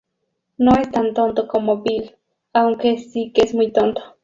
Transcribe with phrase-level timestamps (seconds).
[0.57, 2.15] No es tan tonto como Billy,
[2.53, 4.01] aunque si que es muy tonto.